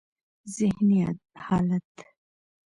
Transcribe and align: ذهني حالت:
ذهني 0.49 1.19
حالت: 1.37 2.13